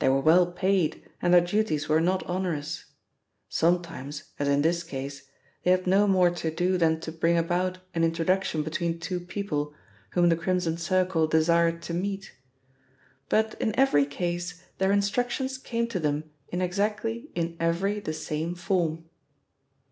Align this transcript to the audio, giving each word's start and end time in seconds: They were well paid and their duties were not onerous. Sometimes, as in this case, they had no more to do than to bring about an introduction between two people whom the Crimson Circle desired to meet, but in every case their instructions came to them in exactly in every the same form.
They 0.00 0.08
were 0.08 0.20
well 0.20 0.50
paid 0.50 1.08
and 1.22 1.32
their 1.32 1.40
duties 1.40 1.88
were 1.88 2.00
not 2.00 2.28
onerous. 2.28 2.86
Sometimes, 3.48 4.32
as 4.36 4.48
in 4.48 4.62
this 4.62 4.82
case, 4.82 5.28
they 5.62 5.70
had 5.70 5.86
no 5.86 6.08
more 6.08 6.30
to 6.30 6.50
do 6.50 6.76
than 6.76 6.98
to 7.02 7.12
bring 7.12 7.38
about 7.38 7.78
an 7.94 8.02
introduction 8.02 8.64
between 8.64 8.98
two 8.98 9.20
people 9.20 9.72
whom 10.10 10.28
the 10.28 10.34
Crimson 10.34 10.76
Circle 10.76 11.28
desired 11.28 11.82
to 11.82 11.94
meet, 11.94 12.32
but 13.28 13.54
in 13.60 13.72
every 13.78 14.06
case 14.06 14.60
their 14.78 14.90
instructions 14.90 15.56
came 15.56 15.86
to 15.86 16.00
them 16.00 16.28
in 16.48 16.60
exactly 16.60 17.30
in 17.36 17.56
every 17.60 18.00
the 18.00 18.12
same 18.12 18.56
form. 18.56 19.04